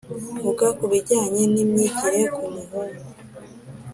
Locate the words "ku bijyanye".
0.77-1.43